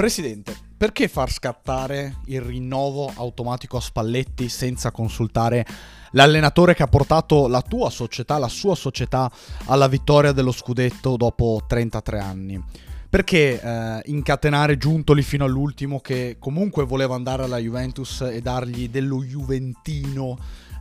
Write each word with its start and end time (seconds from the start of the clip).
Presidente, 0.00 0.56
perché 0.78 1.08
far 1.08 1.30
scattare 1.30 2.20
il 2.28 2.40
rinnovo 2.40 3.12
automatico 3.14 3.76
a 3.76 3.82
Spalletti 3.82 4.48
senza 4.48 4.92
consultare 4.92 5.66
l'allenatore 6.12 6.72
che 6.72 6.82
ha 6.82 6.86
portato 6.86 7.48
la 7.48 7.60
tua 7.60 7.90
società, 7.90 8.38
la 8.38 8.48
sua 8.48 8.74
società 8.74 9.30
alla 9.66 9.88
vittoria 9.88 10.32
dello 10.32 10.52
scudetto 10.52 11.18
dopo 11.18 11.60
33 11.66 12.18
anni? 12.18 12.64
Perché 13.10 13.60
eh, 13.60 14.00
incatenare 14.06 14.78
Giuntoli 14.78 15.20
fino 15.20 15.44
all'ultimo 15.44 16.00
che 16.00 16.36
comunque 16.38 16.86
voleva 16.86 17.14
andare 17.14 17.42
alla 17.42 17.58
Juventus 17.58 18.22
e 18.22 18.40
dargli 18.40 18.88
dello 18.88 19.22
Juventino 19.22 20.38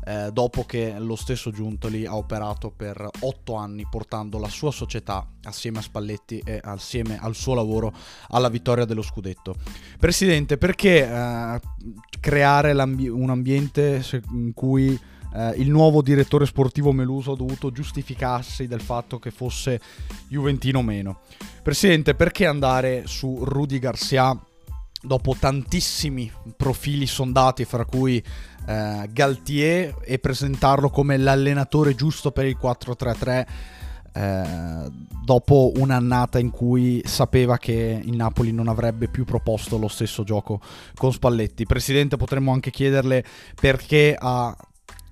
eh, 0.09 0.31
dopo 0.31 0.65
che 0.65 0.95
lo 0.97 1.15
stesso 1.15 1.51
Giuntoli 1.51 2.07
ha 2.07 2.15
operato 2.15 2.71
per 2.71 3.07
otto 3.19 3.53
anni 3.53 3.85
portando 3.87 4.39
la 4.39 4.47
sua 4.47 4.71
società 4.71 5.23
assieme 5.43 5.77
a 5.77 5.81
Spalletti 5.81 6.41
e 6.43 6.59
assieme 6.63 7.19
al 7.19 7.35
suo 7.35 7.53
lavoro 7.53 7.93
alla 8.29 8.49
vittoria 8.49 8.85
dello 8.85 9.03
scudetto. 9.03 9.55
Presidente, 9.99 10.57
perché 10.57 11.07
eh, 11.07 11.59
creare 12.19 12.71
un 12.71 13.29
ambiente 13.29 14.03
in 14.31 14.53
cui 14.55 14.99
eh, 15.35 15.49
il 15.57 15.69
nuovo 15.69 16.01
direttore 16.01 16.47
sportivo 16.47 16.91
Meluso 16.91 17.33
ha 17.33 17.37
dovuto 17.37 17.71
giustificarsi 17.71 18.65
del 18.65 18.81
fatto 18.81 19.19
che 19.19 19.29
fosse 19.29 19.79
Juventino 20.27 20.81
meno? 20.81 21.19
Presidente, 21.61 22.15
perché 22.15 22.47
andare 22.47 23.03
su 23.05 23.43
Rudy 23.43 23.77
Garcia 23.77 24.35
dopo 25.01 25.35
tantissimi 25.39 26.31
profili 26.55 27.05
sondati, 27.05 27.65
fra 27.65 27.85
cui 27.85 28.23
eh, 28.67 29.09
Galtier, 29.11 29.95
e 30.03 30.19
presentarlo 30.19 30.89
come 30.89 31.17
l'allenatore 31.17 31.95
giusto 31.95 32.31
per 32.31 32.45
il 32.45 32.57
4-3-3. 32.61 33.45
Eh, 34.11 34.89
dopo 35.23 35.71
un'annata 35.75 36.39
in 36.39 36.49
cui 36.49 37.01
sapeva 37.05 37.57
che 37.57 38.01
il 38.03 38.15
Napoli 38.15 38.51
non 38.51 38.67
avrebbe 38.67 39.07
più 39.07 39.23
proposto 39.23 39.77
lo 39.77 39.87
stesso 39.87 40.23
gioco 40.23 40.59
con 40.95 41.13
Spalletti. 41.13 41.65
Presidente, 41.65 42.17
potremmo 42.17 42.51
anche 42.51 42.71
chiederle 42.71 43.23
perché 43.55 44.15
ha 44.19 44.55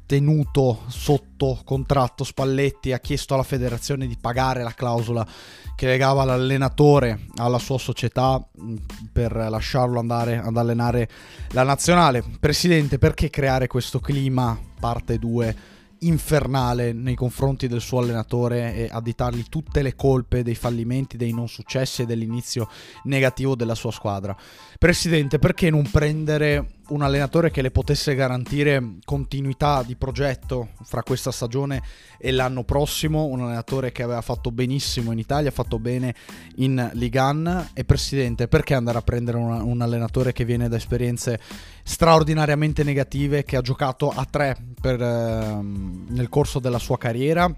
tenuto 0.08 0.84
sotto 0.88 1.62
contratto 1.64 2.24
Spalletti, 2.24 2.94
ha 2.94 3.00
chiesto 3.00 3.36
alla 3.36 3.44
federazione 3.44 4.08
di 4.08 4.18
pagare 4.20 4.64
la 4.64 4.74
clausola 4.74 5.28
che 5.76 5.86
legava 5.86 6.24
l'allenatore 6.24 7.28
alla 7.36 7.60
sua 7.60 7.78
società 7.78 8.44
mm, 8.60 8.76
per 9.12 9.36
lasciarlo 9.36 10.00
andare 10.00 10.38
ad 10.38 10.58
allenare 10.58 11.08
la 11.50 11.62
nazionale. 11.62 12.24
Presidente, 12.40 12.98
perché 12.98 13.30
creare 13.30 13.68
questo 13.68 14.00
clima, 14.00 14.58
parte 14.80 15.20
2, 15.20 15.56
infernale 16.00 16.94
nei 16.94 17.16
confronti 17.16 17.68
del 17.68 17.82
suo 17.82 18.00
allenatore 18.00 18.76
e 18.76 18.90
additargli 18.90 19.44
tutte 19.50 19.82
le 19.82 19.96
colpe 19.96 20.42
dei 20.42 20.56
fallimenti, 20.56 21.18
dei 21.18 21.34
non 21.34 21.50
successi 21.50 22.04
e 22.04 22.06
dell'inizio 22.06 22.70
negativo 23.04 23.56
della 23.56 23.76
sua 23.76 23.92
squadra? 23.92 24.36
Presidente, 24.80 25.38
perché 25.38 25.70
non 25.70 25.90
prendere 25.92 26.77
un 26.90 27.02
allenatore 27.02 27.52
che 27.52 27.62
le 27.62 27.72
potesse 27.72 28.16
garantire 28.16 28.98
continuità 29.04 29.84
di 29.84 29.96
progetto 29.96 30.70
fra 30.84 31.04
questa 31.04 31.32
stagione 31.32 31.82
e 32.18 32.32
l'anno 32.32 32.64
prossimo, 32.64 33.26
un 33.26 33.42
allenatore 33.42 33.92
che 33.92 34.04
aveva 34.04 34.22
fatto 34.22 34.52
benissimo 34.52 35.12
in 35.12 35.20
Italia, 35.20 35.50
ha 35.50 35.54
fatto 35.54 35.80
bene 35.80 36.16
in 36.56 36.90
Ligan 36.94 37.70
e 37.74 37.84
presidente, 37.84 38.48
perché 38.48 38.74
andare 38.74 38.98
a 38.98 39.02
prendere 39.02 39.38
un, 39.38 39.50
un 39.50 39.82
allenatore 39.82 40.32
che 40.32 40.46
viene 40.46 40.70
da 40.70 40.78
esperienze 40.78 41.40
straordinariamente 41.84 42.84
negative, 42.84 43.44
che 43.44 43.58
ha 43.58 43.62
giocato 43.62 44.10
a 44.10 44.26
tre 44.30 44.56
per, 44.80 45.02
eh, 45.02 45.60
nel 45.62 46.30
corso 46.30 46.60
della 46.60 46.80
sua 46.80 46.98
carriera? 46.98 47.54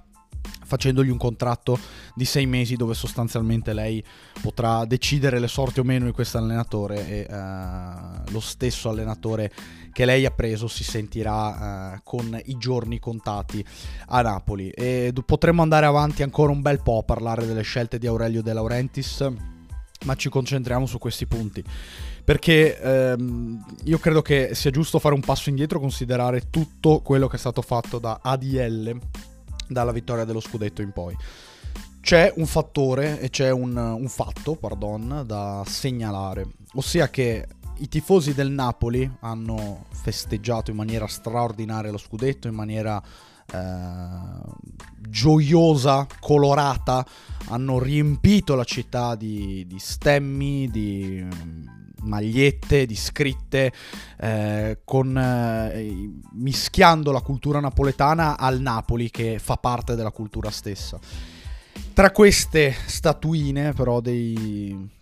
Facendogli 0.70 1.10
un 1.10 1.18
contratto 1.18 1.78
di 2.14 2.26
sei 2.26 2.46
mesi 2.46 2.76
dove 2.76 2.94
sostanzialmente 2.94 3.74
lei 3.74 4.04
potrà 4.42 4.86
decidere 4.86 5.40
le 5.40 5.48
sorti 5.48 5.80
o 5.80 5.84
meno 5.84 6.06
di 6.06 6.12
questo 6.12 6.38
allenatore 6.38 7.08
e 7.08 7.28
uh, 7.28 8.32
lo 8.32 8.40
stesso 8.40 8.90
allenatore 8.90 9.52
che 9.92 10.06
lei 10.06 10.26
ha 10.26 10.32
preso 10.32 10.68
si 10.68 10.84
sentirà 10.84 11.96
uh, 11.96 12.00
con 12.04 12.40
i 12.46 12.58
giorni 12.58 13.00
contati 13.00 13.66
a 14.08 14.22
Napoli. 14.22 14.70
E 14.70 15.12
potremmo 15.26 15.64
andare 15.64 15.88
avanti 15.88 16.22
ancora 16.22 16.52
un 16.52 16.62
bel 16.62 16.82
po' 16.84 17.00
a 17.00 17.04
parlare 17.04 17.48
delle 17.48 17.64
scelte 17.64 17.98
di 17.98 18.06
Aurelio 18.06 18.44
De 18.44 18.54
Laurentiis 18.54 19.28
ma 20.06 20.16
ci 20.16 20.30
concentriamo 20.30 20.86
su 20.86 20.98
questi 21.00 21.26
punti. 21.26 21.64
Perché 22.24 22.80
ehm, 22.80 23.66
io 23.86 23.98
credo 23.98 24.22
che 24.22 24.52
sia 24.54 24.70
giusto 24.70 25.00
fare 25.00 25.16
un 25.16 25.22
passo 25.22 25.50
indietro 25.50 25.80
considerare 25.80 26.50
tutto 26.50 27.02
quello 27.02 27.28
che 27.28 27.38
è 27.38 27.40
stato 27.40 27.62
fatto 27.64 27.98
da 27.98 28.20
ADL 28.22 28.98
dalla 29.70 29.92
vittoria 29.92 30.26
dello 30.26 30.42
scudetto 30.42 30.82
in 30.82 30.92
poi. 30.92 31.16
C'è 32.02 32.34
un 32.38 32.46
fattore 32.46 33.20
e 33.20 33.30
c'è 33.30 33.52
un, 33.52 33.76
un 33.76 34.08
fatto, 34.08 34.56
pardon, 34.56 35.24
da 35.26 35.64
segnalare, 35.66 36.48
ossia 36.74 37.10
che 37.10 37.48
i 37.78 37.88
tifosi 37.88 38.34
del 38.34 38.52
Napoli 38.52 39.10
hanno 39.22 39.86
festeggiato 39.92 40.72
in 40.72 40.78
maniera 40.78 41.08
straordinaria 41.08 41.92
lo 41.92 41.98
scudetto, 41.98 42.48
in 42.48 42.56
maniera 42.56 43.02
eh, 43.52 43.58
gioiosa, 44.98 46.08
colorata, 46.20 47.06
hanno 47.48 47.80
riempito 47.80 48.56
la 48.56 48.64
città 48.64 49.16
di, 49.16 49.66
di 49.68 49.80
stemmi, 49.80 50.70
di 50.70 51.26
magliette, 52.02 52.86
di 52.86 52.96
scritte, 52.96 53.72
eh, 54.20 54.80
con, 54.84 55.18
eh, 55.18 56.10
mischiando 56.34 57.12
la 57.12 57.22
cultura 57.22 57.60
napoletana 57.60 58.38
al 58.38 58.60
Napoli 58.60 59.10
che 59.10 59.40
fa 59.40 59.56
parte 59.56 59.96
della 59.96 60.12
cultura 60.12 60.50
stessa. 60.50 61.00
Tra 61.94 62.12
queste 62.12 62.74
statuine 62.86 63.74
però 63.74 64.00
dei 64.00 64.98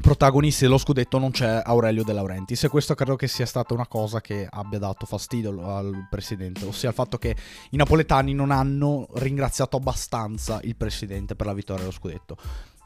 protagonisti 0.00 0.64
dello 0.64 0.78
scudetto 0.78 1.18
non 1.18 1.30
c'è 1.30 1.62
Aurelio 1.64 2.04
De 2.04 2.12
Laurentiis 2.12 2.64
e 2.64 2.68
questo 2.68 2.94
credo 2.94 3.16
che 3.16 3.26
sia 3.26 3.46
stata 3.46 3.74
una 3.74 3.86
cosa 3.86 4.20
che 4.20 4.46
abbia 4.48 4.78
dato 4.78 5.06
fastidio 5.06 5.74
al 5.74 6.06
presidente, 6.10 6.64
ossia 6.64 6.90
il 6.90 6.94
fatto 6.94 7.18
che 7.18 7.34
i 7.70 7.76
napoletani 7.76 8.32
non 8.34 8.50
hanno 8.50 9.08
ringraziato 9.14 9.76
abbastanza 9.76 10.60
il 10.62 10.76
presidente 10.76 11.34
per 11.34 11.46
la 11.46 11.54
vittoria 11.54 11.82
dello 11.82 11.94
scudetto. 11.94 12.36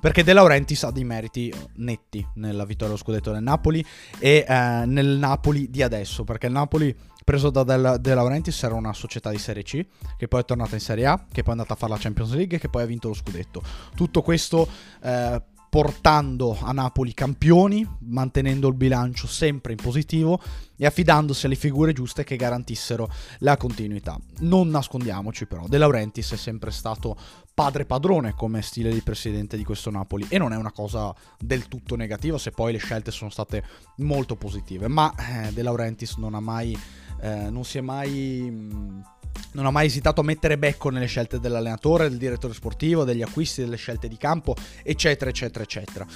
Perché 0.00 0.24
De 0.24 0.32
Laurentiis 0.32 0.84
ha 0.84 0.90
dei 0.90 1.04
meriti 1.04 1.52
netti 1.76 2.26
nella 2.34 2.64
vittoria 2.64 2.88
dello 2.88 2.96
scudetto 2.96 3.32
del 3.32 3.42
Napoli 3.42 3.84
e 4.18 4.44
eh, 4.48 4.84
nel 4.86 5.18
Napoli 5.18 5.70
di 5.70 5.82
adesso, 5.82 6.24
perché 6.24 6.46
il 6.46 6.52
Napoli 6.52 6.96
preso 7.24 7.50
da 7.50 7.62
De 7.98 8.14
Laurentiis 8.14 8.62
era 8.62 8.74
una 8.74 8.92
società 8.92 9.30
di 9.30 9.38
Serie 9.38 9.62
C, 9.62 9.86
che 10.16 10.26
poi 10.26 10.40
è 10.40 10.44
tornata 10.44 10.74
in 10.74 10.80
Serie 10.80 11.06
A, 11.06 11.26
che 11.30 11.42
poi 11.42 11.54
è 11.54 11.56
andata 11.56 11.74
a 11.74 11.76
fare 11.76 11.92
la 11.92 11.98
Champions 11.98 12.32
League 12.32 12.56
e 12.56 12.60
che 12.60 12.68
poi 12.68 12.82
ha 12.82 12.86
vinto 12.86 13.08
lo 13.08 13.14
scudetto. 13.14 13.62
Tutto 13.94 14.22
questo 14.22 14.66
eh, 15.02 15.40
portando 15.70 16.58
a 16.60 16.72
Napoli 16.72 17.14
campioni, 17.14 17.88
mantenendo 18.00 18.66
il 18.66 18.74
bilancio 18.74 19.28
sempre 19.28 19.70
in 19.70 19.78
positivo 19.80 20.40
e 20.76 20.84
affidandosi 20.84 21.46
alle 21.46 21.54
figure 21.54 21.92
giuste 21.92 22.24
che 22.24 22.34
garantissero 22.34 23.08
la 23.38 23.56
continuità. 23.56 24.18
Non 24.40 24.68
nascondiamoci 24.68 25.46
però, 25.46 25.66
De 25.68 25.78
Laurentiis 25.78 26.32
è 26.32 26.36
sempre 26.36 26.72
stato 26.72 27.16
padre 27.54 27.84
padrone 27.84 28.34
come 28.34 28.62
stile 28.62 28.92
di 28.92 29.00
presidente 29.00 29.56
di 29.56 29.64
questo 29.64 29.90
Napoli 29.90 30.26
e 30.28 30.38
non 30.38 30.52
è 30.52 30.56
una 30.56 30.72
cosa 30.72 31.14
del 31.38 31.68
tutto 31.68 31.94
negativa 31.94 32.36
se 32.36 32.50
poi 32.50 32.72
le 32.72 32.78
scelte 32.78 33.12
sono 33.12 33.30
state 33.30 33.62
molto 33.98 34.34
positive, 34.34 34.88
ma 34.88 35.14
eh, 35.14 35.52
De 35.52 35.62
Laurentiis 35.62 36.16
non 36.16 36.34
ha 36.34 36.40
mai 36.40 36.76
eh, 37.20 37.50
non 37.50 37.64
si 37.64 37.78
è 37.78 37.80
mai 37.80 38.50
mh, 38.50 39.02
non 39.52 39.66
ha 39.66 39.70
mai 39.70 39.86
esitato 39.86 40.20
a 40.20 40.24
mettere 40.24 40.58
becco 40.58 40.90
nelle 40.90 41.06
scelte 41.06 41.40
dell'allenatore, 41.40 42.08
del 42.08 42.18
direttore 42.18 42.54
sportivo, 42.54 43.04
degli 43.04 43.22
acquisti, 43.22 43.62
delle 43.62 43.76
scelte 43.76 44.08
di 44.08 44.16
campo, 44.16 44.54
eccetera, 44.82 45.30
eccetera, 45.30 45.64
eccetera. 45.64 46.06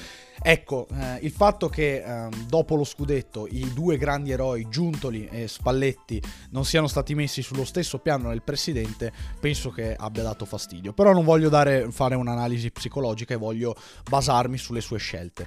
Ecco, 0.42 0.86
eh, 0.92 1.18
il 1.22 1.30
fatto 1.30 1.68
che 1.68 2.02
eh, 2.02 2.28
dopo 2.46 2.74
lo 2.76 2.84
scudetto 2.84 3.46
i 3.48 3.72
due 3.72 3.96
grandi 3.96 4.30
eroi, 4.30 4.68
Giuntoli 4.68 5.26
e 5.30 5.48
Spalletti, 5.48 6.22
non 6.50 6.64
siano 6.64 6.86
stati 6.86 7.14
messi 7.14 7.42
sullo 7.42 7.64
stesso 7.64 7.98
piano 7.98 8.28
del 8.28 8.42
presidente, 8.42 9.12
penso 9.40 9.70
che 9.70 9.94
abbia 9.96 10.22
dato 10.22 10.44
fastidio. 10.44 10.92
Però 10.92 11.12
non 11.12 11.24
voglio 11.24 11.48
dare, 11.48 11.90
fare 11.90 12.14
un'analisi 12.14 12.70
psicologica 12.70 13.34
e 13.34 13.38
voglio 13.38 13.74
basarmi 14.08 14.58
sulle 14.58 14.80
sue 14.80 14.98
scelte. 14.98 15.46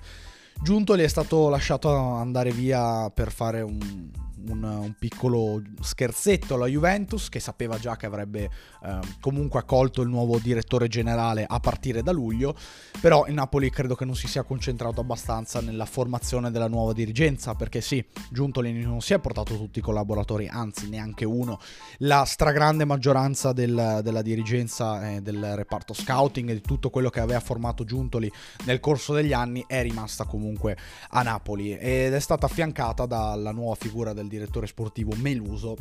Giuntoli 0.62 1.04
è 1.04 1.08
stato 1.08 1.50
lasciato 1.50 1.90
andare 1.90 2.52
via 2.52 3.12
per 3.12 3.32
fare 3.32 3.62
un, 3.62 4.10
un, 4.50 4.64
un, 4.64 4.94
piccolo 4.98 5.62
scherzetto 5.82 6.56
alla 6.56 6.68
Juventus 6.68 7.30
che 7.30 7.40
sapeva 7.40 7.78
già 7.78 7.96
che 7.96 8.06
avrebbe 8.06 8.50
eh, 8.84 9.00
comunque 9.20 9.60
accolto 9.60 10.02
il 10.02 10.10
nuovo 10.10 10.40
direttore 10.40 10.88
generale 10.88 11.46
a 11.48 11.60
partire 11.60 12.04
da 12.04 12.12
luglio, 12.12 12.56
però 13.02 13.26
il 13.28 13.34
Napoli 13.34 13.70
credo 13.70 13.96
che 13.96 14.06
non 14.06 14.16
si 14.16 14.28
sia 14.28 14.44
concentrato 14.44 15.02
abbastanza 15.02 15.62
nella 15.62 15.86
formazione 15.86 16.52
della 16.52 16.68
nuova 16.68 16.94
dirigenza 16.94 17.56
perché 17.56 17.82
sì, 17.82 18.04
Giuntoli 18.30 18.72
non 18.82 19.02
si 19.02 19.14
è 19.14 19.20
portato 19.20 19.56
tutti 19.58 19.80
i 19.80 19.82
collaboratori, 19.82 20.48
anzi 20.48 20.90
neanche 20.90 21.26
uno, 21.26 21.60
la 22.00 22.24
stragrande 22.26 22.86
maggioranza 22.86 23.54
del, 23.54 24.00
della 24.04 24.22
dirigenza 24.22 25.12
e 25.12 25.22
del 25.22 25.56
reparto 25.56 25.94
scouting 25.94 26.50
e 26.50 26.54
di 26.54 26.62
tutto 26.62 26.90
quello 26.90 27.10
che 27.10 27.20
aveva 27.20 27.40
formato 27.40 27.84
Giuntoli 27.84 28.32
nel 28.66 28.80
corso 28.80 29.14
degli 29.14 29.34
anni 29.34 29.64
è 29.68 29.82
rimasta 29.82 30.26
comunque 30.26 30.78
a 31.10 31.22
Napoli 31.24 31.76
ed 31.78 32.14
è 32.14 32.20
stata 32.20 32.46
affiancata 32.46 33.06
dalla 33.06 33.52
nuova 33.52 33.76
figura 33.76 34.14
del 34.14 34.27
direttore 34.28 34.68
sportivo 34.68 35.14
Meluso 35.16 35.76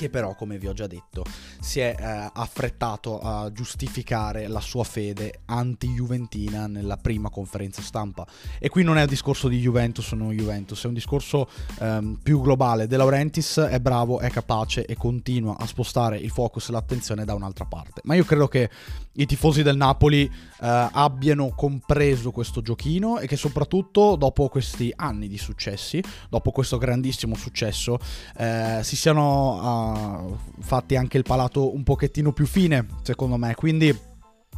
che 0.00 0.08
però, 0.08 0.34
come 0.34 0.56
vi 0.56 0.66
ho 0.66 0.72
già 0.72 0.86
detto, 0.86 1.24
si 1.60 1.78
è 1.78 1.94
eh, 1.94 2.30
affrettato 2.32 3.20
a 3.20 3.52
giustificare 3.52 4.48
la 4.48 4.60
sua 4.60 4.82
fede 4.82 5.40
anti-juventina 5.44 6.66
nella 6.66 6.96
prima 6.96 7.28
conferenza 7.28 7.82
stampa. 7.82 8.26
E 8.58 8.70
qui 8.70 8.82
non 8.82 8.96
è 8.96 9.02
un 9.02 9.06
discorso 9.06 9.46
di 9.46 9.58
Juventus 9.58 10.10
o 10.12 10.16
non 10.16 10.30
Juventus, 10.30 10.84
è 10.84 10.86
un 10.86 10.94
discorso 10.94 11.50
ehm, 11.80 12.18
più 12.22 12.40
globale. 12.40 12.86
De 12.86 12.96
Laurentiis 12.96 13.58
è 13.58 13.78
bravo, 13.78 14.20
è 14.20 14.30
capace 14.30 14.86
e 14.86 14.96
continua 14.96 15.58
a 15.58 15.66
spostare 15.66 16.16
il 16.16 16.30
focus 16.30 16.70
e 16.70 16.72
l'attenzione 16.72 17.26
da 17.26 17.34
un'altra 17.34 17.66
parte. 17.66 18.00
Ma 18.04 18.14
io 18.14 18.24
credo 18.24 18.48
che 18.48 18.70
i 19.12 19.26
tifosi 19.26 19.62
del 19.62 19.76
Napoli 19.76 20.24
eh, 20.24 20.30
abbiano 20.92 21.50
compreso 21.54 22.30
questo 22.30 22.62
giochino 22.62 23.18
e 23.18 23.26
che 23.26 23.36
soprattutto 23.36 24.16
dopo 24.16 24.48
questi 24.48 24.90
anni 24.96 25.28
di 25.28 25.36
successi, 25.36 26.02
dopo 26.30 26.52
questo 26.52 26.78
grandissimo 26.78 27.34
successo, 27.34 27.98
eh, 28.38 28.80
si 28.82 28.96
siano... 28.96 29.88
Uh, 29.88 29.89
fatti 30.60 30.96
anche 30.96 31.16
il 31.16 31.24
palato 31.24 31.74
un 31.74 31.82
pochettino 31.82 32.32
più 32.32 32.46
fine, 32.46 32.86
secondo 33.02 33.36
me. 33.36 33.54
Quindi 33.54 34.08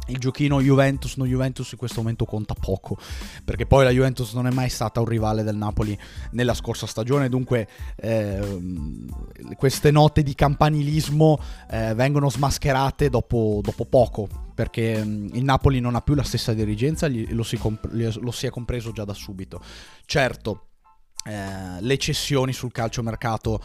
il 0.07 0.17
giochino 0.17 0.61
Juventus, 0.61 1.15
no 1.15 1.25
Juventus 1.25 1.71
in 1.71 1.77
questo 1.77 2.01
momento 2.01 2.25
conta 2.25 2.53
poco, 2.53 2.97
perché 3.45 3.65
poi 3.65 3.85
la 3.85 3.91
Juventus 3.91 4.33
non 4.33 4.47
è 4.47 4.51
mai 4.51 4.69
stata 4.69 4.99
un 4.99 5.05
rivale 5.05 5.43
del 5.43 5.55
Napoli 5.55 5.97
nella 6.31 6.53
scorsa 6.53 6.85
stagione, 6.85 7.29
dunque 7.29 7.67
eh, 7.95 8.39
queste 9.55 9.91
note 9.91 10.21
di 10.23 10.35
campanilismo 10.35 11.39
eh, 11.69 11.93
vengono 11.93 12.29
smascherate 12.29 13.09
dopo, 13.09 13.61
dopo 13.63 13.85
poco, 13.85 14.27
perché 14.53 15.03
mm, 15.03 15.27
il 15.33 15.43
Napoli 15.43 15.79
non 15.79 15.95
ha 15.95 16.01
più 16.01 16.15
la 16.15 16.23
stessa 16.23 16.53
dirigenza, 16.53 17.07
lo 17.09 17.43
si, 17.43 17.57
comp- 17.57 17.89
lo 17.91 18.31
si 18.31 18.45
è 18.45 18.49
compreso 18.49 18.91
già 18.91 19.05
da 19.05 19.13
subito. 19.13 19.61
Certo, 20.05 20.67
eh, 21.23 21.81
le 21.81 21.97
cessioni 21.97 22.53
sul 22.53 22.71
calciomercato, 22.71 23.61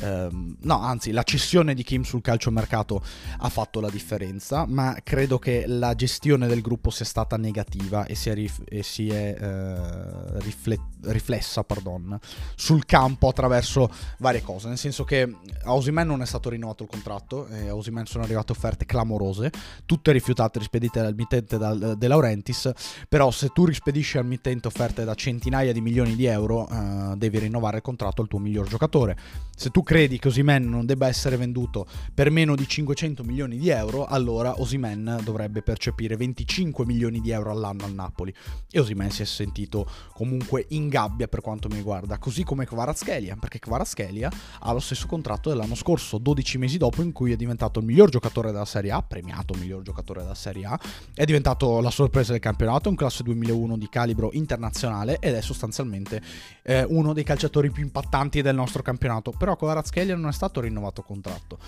ehm, 0.00 0.56
no, 0.60 0.80
anzi, 0.80 1.10
la 1.10 1.22
cessione 1.22 1.74
di 1.74 1.82
Kim 1.82 2.02
sul 2.02 2.22
calciomercato 2.22 3.02
ha 3.38 3.48
fatto 3.48 3.80
la 3.80 3.90
differenza, 3.90 4.64
ma 4.66 4.96
credo 5.02 5.38
che 5.38 5.64
la 5.66 5.94
gestione 5.94 6.46
del 6.46 6.60
gruppo 6.60 6.90
sia 6.90 7.04
stata 7.04 7.36
negativa 7.36 8.06
e 8.06 8.14
si 8.14 8.30
è, 8.30 8.34
rif- 8.34 8.62
e 8.66 8.82
si 8.82 9.08
è 9.08 9.36
eh, 9.38 10.40
riflet- 10.40 10.80
riflessa 11.02 11.64
pardon, 11.64 12.18
sul 12.54 12.86
campo 12.86 13.28
attraverso 13.28 13.90
varie 14.18 14.42
cose. 14.42 14.68
Nel 14.68 14.78
senso 14.78 15.04
che 15.04 15.36
a 15.64 15.74
Osimen 15.74 16.06
non 16.06 16.22
è 16.22 16.26
stato 16.26 16.48
rinnovato 16.48 16.84
il 16.84 16.88
contratto, 16.88 17.46
e 17.48 17.68
a 17.68 17.74
Osimen 17.74 18.06
sono 18.06 18.24
arrivate 18.24 18.52
offerte 18.52 18.86
clamorose, 18.86 19.50
tutte 19.84 20.12
rifiutate, 20.12 20.58
rispedite 20.58 21.02
dal 21.02 21.14
mittente 21.14 21.58
da, 21.58 21.74
De 21.74 22.08
Laurentiis. 22.08 22.70
Però, 23.08 23.30
se 23.30 23.48
tu 23.48 23.64
rispedisci 23.66 24.16
al 24.18 24.24
mittente 24.26 24.68
offerte 24.68 25.04
da 25.04 25.14
centinaia 25.14 25.72
di 25.72 25.80
milioni 25.80 26.16
di 26.16 26.24
euro. 26.24 26.68
Eh, 27.02 27.16
devi 27.16 27.38
rinnovare 27.38 27.76
il 27.76 27.82
contratto 27.82 28.22
al 28.22 28.28
tuo 28.28 28.38
miglior 28.38 28.66
giocatore. 28.66 29.16
Se 29.62 29.70
tu 29.70 29.84
credi 29.84 30.18
che 30.18 30.26
Osimen 30.26 30.68
non 30.68 30.86
debba 30.86 31.06
essere 31.06 31.36
venduto 31.36 31.86
per 32.12 32.32
meno 32.32 32.56
di 32.56 32.66
500 32.66 33.22
milioni 33.22 33.58
di 33.58 33.68
euro, 33.68 34.06
allora 34.06 34.60
Osimen 34.60 35.20
dovrebbe 35.22 35.62
percepire 35.62 36.16
25 36.16 36.84
milioni 36.84 37.20
di 37.20 37.30
euro 37.30 37.52
all'anno 37.52 37.84
al 37.84 37.94
Napoli. 37.94 38.34
E 38.68 38.80
Osimen 38.80 39.12
si 39.12 39.22
è 39.22 39.24
sentito 39.24 39.88
comunque 40.14 40.64
in 40.70 40.88
gabbia 40.88 41.28
per 41.28 41.42
quanto 41.42 41.68
mi 41.68 41.76
riguarda, 41.76 42.18
così 42.18 42.42
come 42.42 42.66
Kvaratskhelia, 42.66 43.36
perché 43.36 43.60
Kvaratskhelia 43.60 44.32
ha 44.58 44.72
lo 44.72 44.80
stesso 44.80 45.06
contratto 45.06 45.50
dell'anno 45.50 45.76
scorso, 45.76 46.18
12 46.18 46.58
mesi 46.58 46.76
dopo 46.76 47.00
in 47.00 47.12
cui 47.12 47.30
è 47.30 47.36
diventato 47.36 47.78
il 47.78 47.86
miglior 47.86 48.08
giocatore 48.10 48.50
della 48.50 48.64
Serie 48.64 48.90
A, 48.90 49.00
premiato 49.00 49.54
miglior 49.54 49.82
giocatore 49.82 50.22
della 50.22 50.34
Serie 50.34 50.64
A, 50.64 50.76
è 51.14 51.24
diventato 51.24 51.80
la 51.80 51.90
sorpresa 51.92 52.32
del 52.32 52.40
campionato, 52.40 52.88
un 52.88 52.96
classe 52.96 53.22
2001 53.22 53.78
di 53.78 53.88
calibro 53.88 54.30
internazionale 54.32 55.18
ed 55.20 55.34
è 55.34 55.40
sostanzialmente 55.40 56.20
eh, 56.64 56.84
uno 56.88 57.12
dei 57.12 57.22
calciatori 57.22 57.70
più 57.70 57.84
impattanti 57.84 58.42
del 58.42 58.56
nostro 58.56 58.82
campionato. 58.82 59.30
Però 59.30 59.50
Kvaratskhelia 59.56 60.16
non 60.16 60.28
è 60.28 60.32
stato 60.32 60.60
rinnovato 60.60 61.02
contratto. 61.02 61.58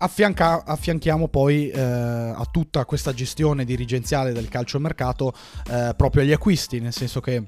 Affianca- 0.00 0.64
affianchiamo 0.64 1.28
poi 1.28 1.70
eh, 1.70 1.80
a 1.80 2.46
tutta 2.50 2.84
questa 2.84 3.12
gestione 3.12 3.64
dirigenziale 3.64 4.32
del 4.32 4.48
calciomercato 4.48 5.32
eh, 5.70 5.92
proprio 5.96 6.22
agli 6.22 6.32
acquisti, 6.32 6.80
nel 6.80 6.92
senso 6.92 7.20
che 7.20 7.42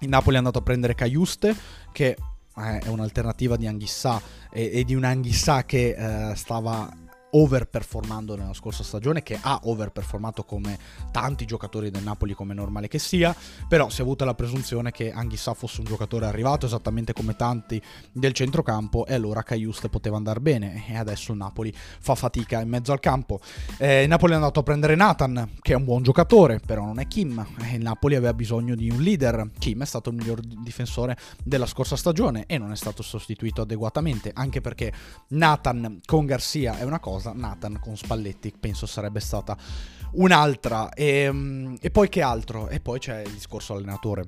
il 0.00 0.08
Napoli 0.08 0.34
è 0.34 0.38
andato 0.38 0.58
a 0.58 0.62
prendere 0.62 0.94
Caiuste, 0.94 1.54
che 1.92 2.16
è 2.54 2.88
un'alternativa 2.88 3.56
di 3.56 3.66
Anghissà 3.66 4.20
e, 4.50 4.70
e 4.72 4.84
di 4.84 4.94
un 4.94 5.04
Anghissà 5.04 5.64
che 5.64 6.30
eh, 6.30 6.34
stava 6.34 6.90
overperformando 7.34 8.36
nella 8.36 8.54
scorsa 8.54 8.82
stagione, 8.82 9.22
che 9.22 9.38
ha 9.40 9.60
overperformato 9.64 10.44
come 10.44 10.78
tanti 11.10 11.44
giocatori 11.44 11.90
del 11.90 12.02
Napoli, 12.02 12.34
come 12.34 12.54
normale 12.54 12.88
che 12.88 12.98
sia, 12.98 13.34
però 13.68 13.88
si 13.88 14.00
è 14.00 14.02
avuta 14.02 14.24
la 14.24 14.34
presunzione 14.34 14.90
che 14.90 15.12
Anghissà 15.12 15.54
fosse 15.54 15.80
un 15.80 15.86
giocatore 15.86 16.26
arrivato 16.26 16.66
esattamente 16.66 17.12
come 17.12 17.36
tanti 17.36 17.80
del 18.12 18.32
centrocampo 18.32 19.06
e 19.06 19.14
allora 19.14 19.42
Caiuste 19.42 19.88
poteva 19.88 20.16
andare 20.16 20.40
bene 20.40 20.84
e 20.88 20.96
adesso 20.96 21.32
il 21.32 21.38
Napoli 21.38 21.72
fa 21.74 22.14
fatica 22.14 22.60
in 22.60 22.68
mezzo 22.68 22.92
al 22.92 23.00
campo. 23.00 23.40
Eh, 23.78 24.02
il 24.02 24.08
Napoli 24.08 24.32
è 24.32 24.36
andato 24.36 24.60
a 24.60 24.62
prendere 24.62 24.94
Nathan, 24.94 25.52
che 25.60 25.72
è 25.72 25.76
un 25.76 25.84
buon 25.84 26.02
giocatore, 26.02 26.60
però 26.64 26.84
non 26.84 26.98
è 26.98 27.06
Kim, 27.06 27.44
eh, 27.62 27.76
il 27.76 27.82
Napoli 27.82 28.14
aveva 28.14 28.34
bisogno 28.34 28.74
di 28.74 28.90
un 28.90 29.00
leader, 29.00 29.50
Kim 29.58 29.82
è 29.82 29.86
stato 29.86 30.10
il 30.10 30.16
miglior 30.16 30.40
difensore 30.40 31.16
della 31.42 31.66
scorsa 31.66 31.96
stagione 31.96 32.44
e 32.46 32.58
non 32.58 32.72
è 32.72 32.76
stato 32.76 33.02
sostituito 33.02 33.62
adeguatamente, 33.62 34.30
anche 34.34 34.60
perché 34.60 34.92
Nathan 35.28 36.00
con 36.04 36.26
Garcia 36.26 36.78
è 36.78 36.82
una 36.82 37.00
cosa, 37.00 37.21
cosa, 37.22 37.32
Nathan 37.34 37.78
con 37.78 37.96
Spalletti 37.96 38.52
penso 38.58 38.86
sarebbe 38.86 39.20
stata 39.20 39.56
un'altra. 40.12 40.90
E, 40.90 41.06
ehm, 41.06 41.76
e 41.80 41.90
poi 41.90 42.08
che 42.08 42.20
altro? 42.20 42.68
E 42.68 42.80
poi 42.80 42.98
c'è 42.98 43.22
il 43.22 43.32
discorso 43.32 43.74
allenatore. 43.74 44.24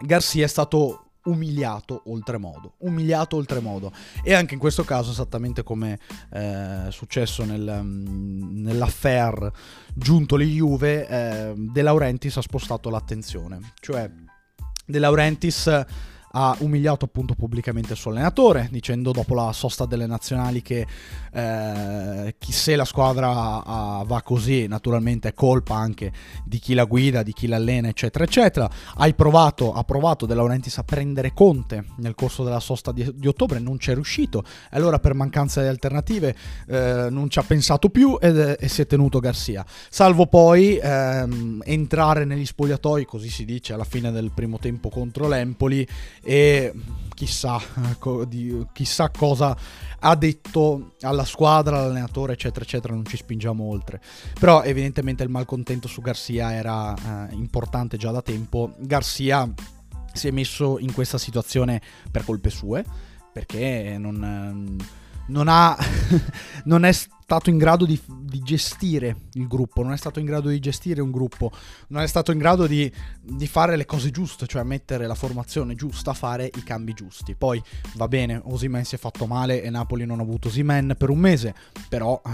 Garcia 0.00 0.44
è 0.44 0.48
stato 0.48 1.00
umiliato 1.24 2.02
oltremodo, 2.06 2.74
umiliato 2.78 3.36
oltremodo 3.36 3.90
e 4.22 4.34
anche 4.34 4.52
in 4.52 4.60
questo 4.60 4.84
caso 4.84 5.10
esattamente 5.10 5.62
come 5.62 5.98
è 6.28 6.86
eh, 6.86 6.90
successo 6.90 7.44
nel, 7.44 7.82
nell'affair 7.82 9.50
giunto 9.94 10.36
le 10.36 10.44
Juve 10.44 11.08
eh, 11.08 11.54
De 11.56 11.80
Laurentiis 11.80 12.36
ha 12.36 12.42
spostato 12.42 12.90
l'attenzione 12.90 13.72
cioè 13.80 14.10
De 14.84 14.98
Laurentiis 14.98 15.84
ha 16.36 16.56
umiliato 16.60 17.04
appunto 17.04 17.34
pubblicamente 17.34 17.92
il 17.92 17.98
suo 17.98 18.10
allenatore, 18.10 18.68
dicendo 18.70 19.12
dopo 19.12 19.34
la 19.34 19.52
sosta 19.52 19.86
delle 19.86 20.06
nazionali 20.06 20.62
che 20.62 20.86
eh, 21.32 22.34
se 22.38 22.76
la 22.76 22.84
squadra 22.84 23.64
ah, 23.64 24.04
va 24.04 24.22
così, 24.22 24.66
naturalmente 24.66 25.28
è 25.28 25.34
colpa 25.34 25.76
anche 25.76 26.12
di 26.44 26.58
chi 26.58 26.74
la 26.74 26.84
guida, 26.84 27.22
di 27.22 27.32
chi 27.32 27.46
l'allena, 27.46 27.88
eccetera, 27.88 28.24
eccetera. 28.24 28.68
Hai 28.96 29.14
provato, 29.14 29.72
ha 29.72 29.84
provato 29.84 30.26
De 30.26 30.34
Laurentiis 30.34 30.78
a 30.78 30.82
prendere 30.82 31.32
Conte 31.32 31.84
nel 31.98 32.14
corso 32.14 32.42
della 32.42 32.60
sosta 32.60 32.90
di, 32.90 33.08
di 33.14 33.28
ottobre, 33.28 33.60
non 33.60 33.76
c'è 33.76 33.94
riuscito, 33.94 34.42
e 34.42 34.76
allora 34.76 34.98
per 34.98 35.14
mancanza 35.14 35.62
di 35.62 35.68
alternative 35.68 36.34
eh, 36.66 37.08
non 37.10 37.30
ci 37.30 37.38
ha 37.38 37.42
pensato 37.42 37.90
più 37.90 38.18
ed, 38.20 38.56
e 38.58 38.68
si 38.68 38.82
è 38.82 38.86
tenuto 38.86 39.20
Garcia. 39.20 39.64
Salvo 39.88 40.26
poi 40.26 40.78
ehm, 40.82 41.62
entrare 41.64 42.24
negli 42.24 42.46
spogliatoi, 42.46 43.04
così 43.04 43.28
si 43.28 43.44
dice, 43.44 43.72
alla 43.72 43.84
fine 43.84 44.10
del 44.10 44.32
primo 44.34 44.58
tempo 44.58 44.88
contro 44.88 45.28
l'Empoli 45.28 45.86
e 46.24 46.72
chissà, 47.14 47.60
chissà 48.72 49.10
cosa 49.10 49.56
ha 50.06 50.14
detto 50.16 50.94
alla 51.00 51.24
squadra, 51.24 51.78
all'allenatore, 51.78 52.34
eccetera, 52.34 52.64
eccetera, 52.64 52.92
non 52.92 53.06
ci 53.06 53.16
spingiamo 53.16 53.64
oltre. 53.64 54.00
Però 54.38 54.62
evidentemente 54.62 55.22
il 55.22 55.30
malcontento 55.30 55.88
su 55.88 56.02
Garcia 56.02 56.52
era 56.52 56.94
eh, 56.94 57.34
importante 57.34 57.96
già 57.96 58.10
da 58.10 58.20
tempo. 58.20 58.74
Garcia 58.80 59.48
si 60.12 60.28
è 60.28 60.30
messo 60.30 60.78
in 60.78 60.92
questa 60.92 61.16
situazione 61.16 61.80
per 62.10 62.24
colpe 62.24 62.50
sue, 62.50 62.84
perché 63.32 63.96
non, 63.98 64.76
non, 65.28 65.48
ha, 65.48 65.76
non 66.64 66.84
è 66.84 66.92
stato 67.24 67.48
in 67.48 67.56
grado 67.56 67.86
di, 67.86 67.98
di, 68.06 68.40
gestire 68.40 69.16
il 69.32 69.48
gruppo, 69.48 69.82
non 69.82 69.92
è 69.92 69.96
stato 69.96 70.20
in 70.20 70.26
grado 70.26 70.50
di 70.50 70.60
gestire 70.60 71.00
un 71.00 71.10
gruppo, 71.10 71.50
non 71.88 72.02
è 72.02 72.06
stato 72.06 72.32
in 72.32 72.38
grado 72.38 72.66
di, 72.66 72.90
di, 73.18 73.46
fare 73.46 73.76
le 73.76 73.86
cose 73.86 74.10
giuste, 74.10 74.46
cioè 74.46 74.62
mettere 74.62 75.06
la 75.06 75.14
formazione 75.14 75.74
giusta, 75.74 76.12
fare 76.12 76.50
i 76.54 76.62
cambi 76.62 76.92
giusti. 76.92 77.34
Poi 77.34 77.62
va 77.94 78.08
bene, 78.08 78.42
Osimen 78.44 78.84
si 78.84 78.96
è 78.96 78.98
fatto 78.98 79.24
male 79.24 79.62
e 79.62 79.70
Napoli 79.70 80.04
non 80.04 80.18
ha 80.18 80.22
avuto 80.22 80.48
Osimen 80.48 80.96
per 80.98 81.08
un 81.08 81.18
mese, 81.18 81.54
però 81.88 82.20
uh, 82.22 82.30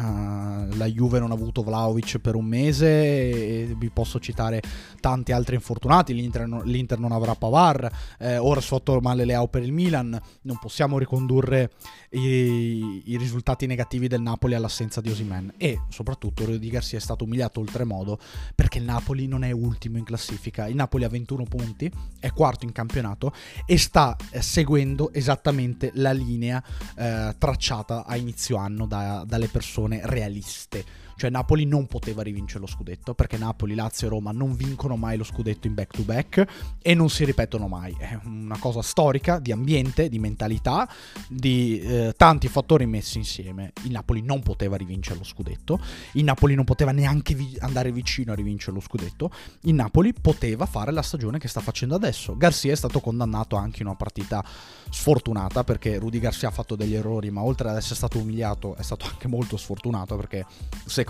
la 0.76 0.87
Juve 0.87 1.20
non 1.20 1.30
ha 1.30 1.35
avuto 1.35 1.62
Vlaovic 1.62 2.18
per 2.18 2.35
un 2.35 2.47
mese 2.47 2.88
e 2.88 3.75
vi 3.76 3.90
posso 3.90 4.18
citare 4.18 4.61
tanti 4.99 5.30
altri 5.30 5.54
infortunati, 5.54 6.14
l'Inter, 6.14 6.49
non, 6.49 6.64
l'Inter 6.64 6.99
non 6.99 7.12
avrà 7.12 7.37
Pavar, 7.37 7.88
eh, 8.18 8.38
ora 8.38 8.61
sotto 8.61 8.99
male 9.00 9.25
Leao 9.25 9.47
per 9.47 9.62
il 9.62 9.73
Milan, 9.73 10.20
non 10.42 10.59
possiamo 10.59 10.99
ricondurre 10.99 11.70
i, 12.11 13.02
i 13.04 13.16
risultati 13.16 13.66
negativi 13.66 14.09
del 14.09 14.20
Napoli 14.20 14.54
alla 14.54 14.68
l'assenza 14.80 15.00
di 15.02 15.10
Osimen 15.10 15.52
e 15.58 15.82
soprattutto 15.90 16.44
Rudy 16.44 16.70
Garcia 16.70 16.96
è 16.96 17.00
stato 17.00 17.25
umiliato 17.25 17.60
oltremodo 17.60 18.18
perché 18.54 18.78
il 18.78 18.84
Napoli 18.84 19.26
non 19.26 19.44
è 19.44 19.50
ultimo 19.50 19.99
in 19.99 20.04
classifica, 20.04 20.66
il 20.66 20.75
Napoli 20.75 21.04
ha 21.04 21.08
21 21.08 21.44
punti, 21.44 21.90
è 22.18 22.32
quarto 22.32 22.64
in 22.64 22.72
campionato 22.72 23.32
e 23.66 23.76
sta 23.76 24.16
eh, 24.30 24.40
seguendo 24.40 25.12
esattamente 25.12 25.90
la 25.94 26.12
linea 26.12 26.62
eh, 26.96 27.34
tracciata 27.37 28.06
a 28.06 28.16
inizio 28.16 28.56
anno 28.56 28.87
da, 28.87 29.25
dalle 29.26 29.49
persone 29.49 30.00
realiste 30.04 31.08
Cioè 31.21 31.29
Napoli 31.29 31.67
non 31.67 31.87
poteva 31.87 32.23
rivincere 32.23 32.61
lo 32.61 32.67
scudetto 32.67 33.12
perché 33.12 33.37
Napoli, 33.37 33.75
Lazio 33.75 34.07
e 34.07 34.11
Roma 34.11 34.33
non 34.33 34.57
vincono 34.57 34.97
mai 34.97 35.19
lo 35.19 35.25
scudetto 35.25 35.67
in 35.67 35.75
back 35.75 35.95
to 35.95 36.03
back 36.03 36.47
e 36.81 36.95
non 36.95 37.11
si 37.11 37.27
ripetono 37.27 37.69
mai. 37.69 37.95
È 37.99 38.19
una 38.25 38.57
cosa 38.57 38.81
storica, 38.81 39.39
di 39.39 39.53
ambiente, 39.53 40.09
di 40.09 40.19
mentalità, 40.19 40.89
di 41.29 41.79
eh, 41.81 42.15
tanti 42.17 42.49
fattori 42.49 42.87
messi 42.87 43.19
insieme. 43.19 43.75
Il 43.83 43.91
Napoli 43.91 44.23
non 44.23 44.41
poteva 44.41 44.79
rivincere 44.79 45.19
lo 45.19 45.25
scudetto, 45.25 45.79
il 46.12 46.25
Napoli 46.25 46.55
non 46.55 46.65
poteva 46.65 46.91
neanche 46.91 47.35
vi- 47.35 47.55
andare 47.61 47.93
vicino 47.93 48.33
a 48.33 48.35
rivincere 48.35 48.73
lo 48.73 48.81
scudetto, 48.81 49.31
il 49.65 49.75
Napoli 49.75 50.15
poteva 50.15 50.65
fare 50.65 50.91
la 50.91 51.03
stagione 51.03 51.39
che 51.39 51.49
sta 51.49 51.61
facendo 51.61 51.95
adesso. 51.95 52.35
Garcia 52.35 52.73
è 52.73 52.77
stato 52.77 52.99
condannato 53.00 53.57
anche 53.57 53.83
in 53.83 53.89
una 53.89 53.97
partita 53.97 54.43
sfortunata 54.89 55.65
perché 55.65 55.99
Rudy 55.99 56.19
Garcia 56.19 56.49
ha 56.49 56.50
fatto 56.50 56.77
degli 56.77 56.95
errori, 56.95 57.31
ma 57.31 57.43
oltre 57.43 57.69
ad 57.69 57.77
essere 57.77 57.97
stato 57.97 58.17
umiliato 58.17 58.75
è 58.77 58.83
stato 58.83 59.05
anche 59.05 59.29
molto 59.29 59.59
sfortunato 59.59 60.17
perché 60.17 60.47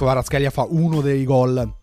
Kvaratskhelia 0.01 0.49
fa 0.49 0.67
uno 0.67 1.03
dei 1.03 1.25
gol 1.25 1.75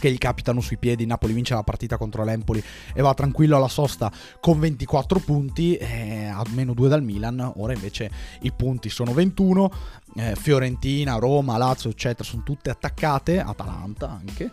che 0.00 0.10
gli 0.10 0.18
capitano 0.18 0.60
sui 0.60 0.76
piedi. 0.76 1.06
Napoli 1.06 1.32
vince 1.32 1.54
la 1.54 1.62
partita 1.62 1.96
contro 1.96 2.24
l'Empoli 2.24 2.60
e 2.92 3.00
va 3.00 3.14
tranquillo 3.14 3.54
alla 3.54 3.68
sosta 3.68 4.10
con 4.40 4.58
24 4.58 5.20
punti, 5.20 5.76
eh, 5.76 6.24
a 6.26 6.42
meno 6.48 6.74
2 6.74 6.88
dal 6.88 7.04
Milan. 7.04 7.52
Ora 7.58 7.72
invece 7.72 8.10
i 8.40 8.50
punti 8.50 8.88
sono 8.88 9.12
21. 9.12 9.70
Eh, 10.16 10.34
Fiorentina, 10.34 11.14
Roma, 11.18 11.56
Lazio, 11.58 11.90
eccetera, 11.90 12.24
sono 12.24 12.42
tutte 12.42 12.70
attaccate. 12.70 13.38
Atalanta 13.38 14.10
anche 14.10 14.50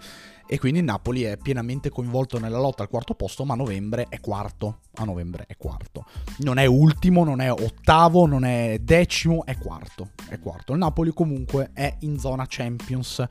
e 0.47 0.57
quindi 0.59 0.79
il 0.79 0.85
Napoli 0.85 1.23
è 1.23 1.35
pienamente 1.35 1.89
coinvolto 1.89 2.39
nella 2.39 2.57
lotta 2.57 2.81
al 2.81 2.89
quarto 2.89 3.15
posto, 3.15 3.43
ma 3.43 3.53
a 3.53 3.57
novembre 3.57 4.07
è 4.07 4.21
quarto. 4.21 4.79
A 4.95 5.03
novembre 5.03 5.45
è 5.45 5.57
quarto. 5.57 6.05
Non 6.37 6.57
è 6.57 6.65
ultimo, 6.65 7.25
non 7.25 7.41
è 7.41 7.51
ottavo, 7.51 8.25
non 8.25 8.45
è 8.45 8.79
decimo, 8.81 9.45
è 9.45 9.57
quarto. 9.57 10.11
È 10.29 10.39
quarto. 10.39 10.71
Il 10.71 10.79
Napoli 10.79 11.11
comunque 11.11 11.71
è 11.73 11.97
in 11.99 12.17
zona 12.17 12.45
Champions. 12.47 13.25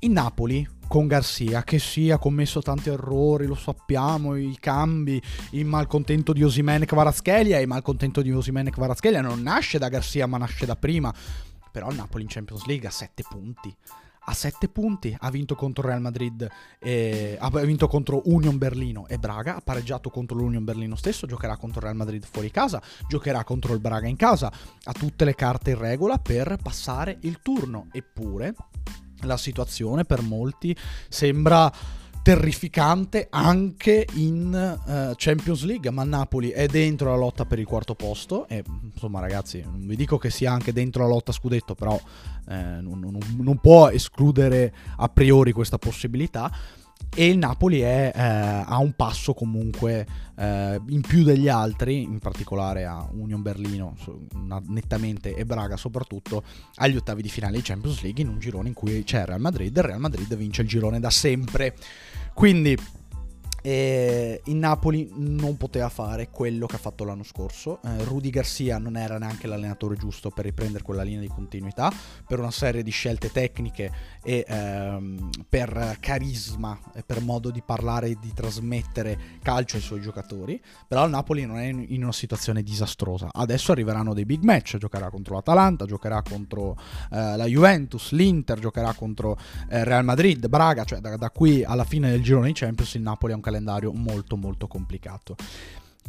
Il 0.00 0.10
Napoli 0.12 0.66
con 0.86 1.08
Garcia 1.08 1.64
che 1.64 1.80
sì 1.80 2.10
ha 2.10 2.18
commesso 2.18 2.60
tanti 2.60 2.88
errori, 2.88 3.46
lo 3.46 3.56
sappiamo, 3.56 4.36
i 4.36 4.56
cambi, 4.60 5.20
il 5.50 5.64
malcontento 5.64 6.32
di 6.32 6.44
Osimene 6.44 6.84
e 6.84 6.86
Kvaratskhelia, 6.86 7.58
il 7.58 7.66
malcontento 7.66 8.22
di 8.22 8.30
Osimene 8.30 8.68
e 8.68 8.72
Kvaratskhelia 8.72 9.22
non 9.22 9.42
nasce 9.42 9.78
da 9.78 9.88
Garcia 9.88 10.26
ma 10.26 10.38
nasce 10.38 10.66
da 10.66 10.76
prima. 10.76 11.12
Però 11.72 11.90
il 11.90 11.96
Napoli 11.96 12.22
in 12.22 12.28
Champions 12.28 12.64
League 12.66 12.86
ha 12.86 12.92
7 12.92 13.24
punti 13.28 13.74
a 14.26 14.32
7 14.32 14.68
punti, 14.68 15.14
ha 15.18 15.30
vinto 15.30 15.54
contro 15.54 15.86
Real 15.86 16.00
Madrid, 16.00 16.48
e, 16.78 17.36
ha 17.38 17.48
vinto 17.60 17.88
contro 17.88 18.22
Union 18.26 18.58
Berlino 18.58 19.06
e 19.08 19.18
Braga, 19.18 19.56
ha 19.56 19.60
pareggiato 19.62 20.10
contro 20.10 20.36
l'Union 20.36 20.64
Berlino 20.64 20.96
stesso, 20.96 21.26
giocherà 21.26 21.56
contro 21.56 21.80
Real 21.80 21.96
Madrid 21.96 22.24
fuori 22.30 22.50
casa, 22.50 22.82
giocherà 23.08 23.44
contro 23.44 23.74
il 23.74 23.80
Braga 23.80 24.06
in 24.06 24.16
casa, 24.16 24.52
ha 24.84 24.92
tutte 24.92 25.24
le 25.24 25.34
carte 25.34 25.70
in 25.70 25.78
regola 25.78 26.18
per 26.18 26.58
passare 26.62 27.18
il 27.22 27.40
turno, 27.42 27.88
eppure 27.92 28.54
la 29.20 29.36
situazione 29.36 30.04
per 30.04 30.22
molti 30.22 30.76
sembra 31.08 31.72
terrificante 32.24 33.26
anche 33.28 34.06
in 34.14 34.78
uh, 34.86 35.12
Champions 35.14 35.62
League, 35.64 35.90
ma 35.90 36.04
Napoli 36.04 36.48
è 36.48 36.66
dentro 36.66 37.10
la 37.10 37.16
lotta 37.16 37.44
per 37.44 37.58
il 37.58 37.66
quarto 37.66 37.94
posto 37.94 38.48
e 38.48 38.64
insomma 38.94 39.20
ragazzi, 39.20 39.60
non 39.62 39.86
vi 39.86 39.94
dico 39.94 40.16
che 40.16 40.30
sia 40.30 40.50
anche 40.50 40.72
dentro 40.72 41.02
la 41.02 41.10
lotta 41.10 41.32
scudetto, 41.32 41.74
però 41.74 42.00
eh, 42.48 42.54
non, 42.80 42.98
non, 42.98 43.18
non, 43.36 43.58
può 43.58 43.90
escludere 43.90 44.72
a 44.96 45.08
priori 45.10 45.52
questa 45.52 45.76
possibilità 45.76 46.50
e 47.16 47.28
il 47.28 47.38
Napoli 47.38 47.80
è 47.80 48.10
eh, 48.12 48.20
a 48.20 48.78
un 48.78 48.92
passo 48.94 49.34
comunque 49.34 50.04
eh, 50.36 50.80
in 50.88 51.00
più 51.00 51.22
degli 51.22 51.48
altri, 51.48 52.02
in 52.02 52.18
particolare 52.18 52.84
a 52.84 53.08
Union 53.12 53.40
Berlino 53.40 53.96
nettamente 54.66 55.34
e 55.34 55.44
Braga 55.44 55.76
soprattutto, 55.76 56.42
agli 56.76 56.96
ottavi 56.96 57.22
di 57.22 57.28
finale 57.28 57.56
di 57.56 57.62
Champions 57.62 58.02
League 58.02 58.20
in 58.20 58.28
un 58.28 58.40
girone 58.40 58.68
in 58.68 58.74
cui 58.74 59.04
c'è 59.04 59.24
Real 59.24 59.40
Madrid 59.40 59.76
e 59.76 59.80
il 59.80 59.86
Real 59.86 60.00
Madrid 60.00 60.34
vince 60.36 60.62
il 60.62 60.68
girone 60.68 60.98
da 60.98 61.10
sempre. 61.10 61.76
Quindi 62.34 62.76
e 63.66 64.42
il 64.44 64.56
Napoli 64.56 65.10
non 65.14 65.56
poteva 65.56 65.88
fare 65.88 66.28
quello 66.28 66.66
che 66.66 66.76
ha 66.76 66.78
fatto 66.78 67.02
l'anno 67.02 67.22
scorso. 67.22 67.80
Eh, 67.82 68.04
Rudy 68.04 68.28
Garcia 68.28 68.76
non 68.76 68.94
era 68.94 69.16
neanche 69.16 69.46
l'allenatore 69.46 69.96
giusto 69.96 70.28
per 70.28 70.44
riprendere 70.44 70.84
quella 70.84 71.02
linea 71.02 71.22
di 71.22 71.28
continuità, 71.28 71.90
per 72.28 72.40
una 72.40 72.50
serie 72.50 72.82
di 72.82 72.90
scelte 72.90 73.32
tecniche 73.32 73.90
e 74.22 74.44
ehm, 74.46 75.30
per 75.48 75.96
carisma 75.98 76.78
e 76.92 77.02
per 77.04 77.22
modo 77.22 77.50
di 77.50 77.62
parlare 77.64 78.08
e 78.08 78.18
di 78.20 78.34
trasmettere 78.34 79.18
calcio 79.42 79.76
ai 79.76 79.82
suoi 79.82 80.02
giocatori. 80.02 80.60
Però 80.86 81.02
il 81.06 81.10
Napoli 81.10 81.46
non 81.46 81.56
è 81.56 81.64
in 81.64 82.02
una 82.02 82.12
situazione 82.12 82.62
disastrosa. 82.62 83.30
Adesso 83.32 83.72
arriveranno 83.72 84.12
dei 84.12 84.26
big 84.26 84.42
match, 84.42 84.76
giocherà 84.76 85.08
contro 85.08 85.36
l'Atalanta, 85.36 85.86
giocherà 85.86 86.20
contro 86.20 86.76
eh, 87.10 87.34
la 87.34 87.46
Juventus, 87.46 88.10
l'Inter, 88.10 88.58
giocherà 88.58 88.92
contro 88.92 89.38
eh, 89.70 89.84
Real 89.84 90.04
Madrid, 90.04 90.48
Braga, 90.48 90.84
cioè 90.84 90.98
da, 90.98 91.16
da 91.16 91.30
qui 91.30 91.64
alla 91.64 91.84
fine 91.84 92.10
del 92.10 92.22
girone 92.22 92.48
di 92.48 92.52
Champions 92.52 92.92
il 92.92 93.00
Napoli 93.00 93.32
ha 93.32 93.36
un 93.36 93.40
calendario 93.40 93.52
molto 93.92 94.36
molto 94.36 94.66
complicato. 94.66 95.36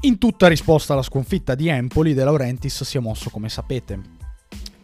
In 0.02 0.18
tutta 0.18 0.48
risposta 0.48 0.94
alla 0.94 1.02
sconfitta 1.02 1.56
di 1.56 1.68
Empoli, 1.68 2.14
De 2.14 2.24
Laurentiis 2.24 2.84
si 2.84 2.98
è 2.98 3.00
mosso 3.00 3.30
come 3.30 3.50
sapete. 3.50 4.25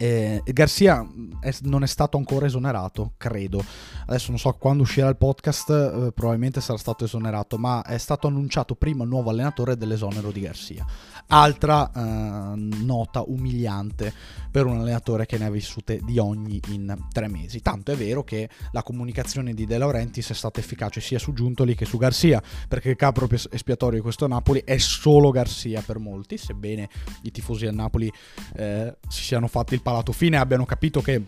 Eh, 0.01 0.41
Garcia 0.45 1.07
è, 1.39 1.53
non 1.61 1.83
è 1.83 1.85
stato 1.85 2.17
ancora 2.17 2.47
esonerato, 2.47 3.13
credo. 3.17 3.63
Adesso 4.07 4.31
non 4.31 4.39
so 4.39 4.51
quando 4.53 4.81
uscirà 4.81 5.07
il 5.07 5.15
podcast, 5.15 5.69
eh, 5.69 6.11
probabilmente 6.11 6.59
sarà 6.59 6.79
stato 6.79 7.05
esonerato, 7.05 7.59
ma 7.59 7.83
è 7.83 7.99
stato 7.99 8.25
annunciato 8.25 8.73
prima 8.73 9.03
il 9.03 9.09
nuovo 9.09 9.29
allenatore 9.29 9.77
dell'esonero 9.77 10.31
di 10.31 10.39
Garcia. 10.39 10.83
Altra 11.27 11.91
eh, 11.91 12.55
nota 12.55 13.21
umiliante 13.27 14.11
per 14.49 14.65
un 14.65 14.79
allenatore 14.79 15.27
che 15.27 15.37
ne 15.37 15.45
ha 15.45 15.49
vissute 15.51 15.99
di 16.03 16.17
ogni 16.17 16.59
in 16.69 16.97
tre 17.11 17.29
mesi. 17.29 17.61
Tanto 17.61 17.91
è 17.91 17.95
vero 17.95 18.23
che 18.23 18.49
la 18.71 18.81
comunicazione 18.81 19.53
di 19.53 19.67
De 19.67 19.77
Laurentiis 19.77 20.31
è 20.31 20.33
stata 20.33 20.59
efficace 20.59 20.99
sia 20.99 21.19
su 21.19 21.31
Giuntoli 21.31 21.75
che 21.75 21.85
su 21.85 21.97
Garcia, 21.97 22.41
perché 22.67 22.89
il 22.89 22.95
capro 22.95 23.29
espiatorio 23.29 23.97
di 23.97 24.03
questo 24.03 24.25
Napoli 24.25 24.63
è 24.65 24.79
solo 24.79 25.29
Garcia 25.29 25.81
per 25.85 25.99
molti, 25.99 26.37
sebbene 26.37 26.89
i 27.21 27.31
tifosi 27.31 27.65
del 27.65 27.75
Napoli 27.75 28.11
eh, 28.55 28.97
si 29.07 29.21
siano 29.23 29.47
fatti 29.47 29.75
il 29.75 29.81
palato 29.91 30.13
fine. 30.13 30.37
Abbiano 30.37 30.65
capito 30.65 31.01
che 31.01 31.21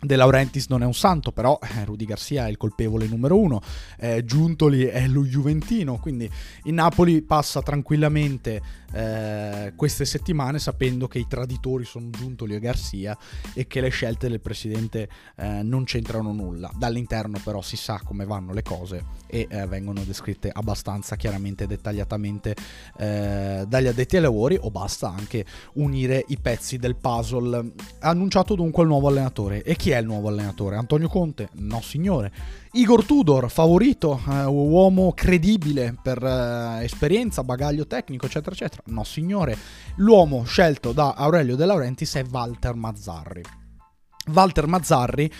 De 0.00 0.16
Laurentiis 0.16 0.66
non 0.68 0.82
è 0.82 0.86
un 0.86 0.94
santo, 0.94 1.30
però 1.30 1.58
eh, 1.62 1.84
Rudy 1.84 2.04
Garcia 2.04 2.46
è 2.46 2.50
il 2.50 2.56
colpevole 2.56 3.06
numero 3.06 3.38
uno, 3.38 3.60
eh, 3.98 4.24
Giuntoli 4.24 4.82
è 4.84 5.06
lo 5.06 5.22
Juventino, 5.22 5.98
quindi 5.98 6.28
il 6.64 6.74
Napoli 6.74 7.22
passa 7.22 7.62
tranquillamente 7.62 8.60
eh, 8.92 9.72
queste 9.76 10.04
settimane 10.04 10.58
sapendo 10.58 11.08
che 11.08 11.18
i 11.18 11.26
traditori 11.26 11.84
sono 11.84 12.10
Giuntoli 12.10 12.54
e 12.54 12.60
Garcia 12.60 13.16
e 13.54 13.66
che 13.66 13.80
le 13.80 13.88
scelte 13.88 14.28
del 14.28 14.40
presidente 14.40 15.08
eh, 15.36 15.62
non 15.62 15.84
c'entrano 15.84 16.32
nulla. 16.32 16.70
Dall'interno 16.74 17.40
però 17.42 17.62
si 17.62 17.76
sa 17.76 18.00
come 18.04 18.24
vanno 18.24 18.52
le 18.52 18.62
cose 18.62 19.04
e 19.26 19.46
eh, 19.48 19.66
vengono 19.66 20.02
descritte 20.04 20.50
abbastanza 20.52 21.16
chiaramente 21.16 21.64
e 21.64 21.66
dettagliatamente 21.66 22.54
eh, 22.98 23.64
dagli 23.66 23.86
addetti 23.86 24.16
ai 24.16 24.22
lavori 24.22 24.58
o 24.60 24.70
basta 24.70 25.08
anche 25.08 25.44
unire 25.74 26.24
i 26.28 26.38
pezzi 26.38 26.76
del 26.76 26.96
puzzle. 26.96 27.72
Ha 28.00 28.08
annunciato 28.08 28.54
dunque 28.54 28.82
il 28.82 28.88
nuovo 28.88 29.08
allenatore 29.08 29.62
e 29.62 29.76
chi 29.76 29.90
è 29.90 29.98
il 29.98 30.06
nuovo 30.06 30.28
allenatore? 30.28 30.76
Antonio 30.76 31.08
Conte? 31.08 31.48
No 31.54 31.80
signore. 31.80 32.60
Igor 32.74 33.04
Tudor, 33.04 33.50
favorito, 33.50 34.18
eh, 34.26 34.44
uomo 34.46 35.12
credibile 35.12 35.94
per 36.00 36.24
eh, 36.24 36.84
esperienza, 36.84 37.44
bagaglio 37.44 37.86
tecnico, 37.86 38.24
eccetera, 38.24 38.54
eccetera. 38.54 38.82
No, 38.86 39.04
signore, 39.04 39.54
l'uomo 39.96 40.44
scelto 40.44 40.92
da 40.92 41.12
Aurelio 41.12 41.54
De 41.54 41.66
Laurentiis 41.66 42.14
è 42.14 42.24
Walter 42.30 42.74
Mazzarri. 42.74 43.42
Walter 44.32 44.66
Mazzarri 44.66 45.30